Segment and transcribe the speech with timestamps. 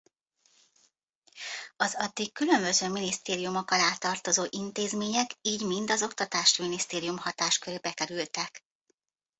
[1.77, 8.63] Az addig különböző minisztériumok alá tartozó intézmények így mind az Oktatási Minisztérium hatáskörébe kerültek.